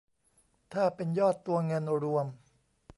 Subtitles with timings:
[0.73, 2.25] ถ้าเป็นยอดตัวเงินรวม